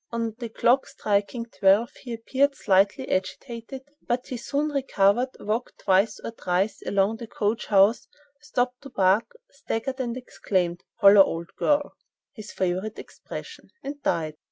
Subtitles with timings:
[0.11, 6.19] On the clock striking twelve he appeared slightly agitated, but he soon recovered, walked twice
[6.23, 8.07] or thrice along the coach house,
[8.41, 11.93] stopped to bark, staggered, and exclaimed 'Halloa, old girl!'
[12.33, 14.37] (his favorite expression) and died.